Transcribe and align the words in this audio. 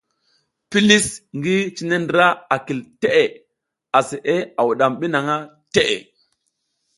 Pilis 0.71 1.07
ngi 1.37 1.55
cine 1.75 1.95
ndra 2.03 2.27
a 2.53 2.55
kil 2.65 2.79
teʼe, 3.01 3.23
aseʼe 3.97 4.35
a 4.59 4.61
wuɗam 4.67 4.93
bi 4.99 5.05
nang 5.13 5.29
teʼe. 5.73 5.97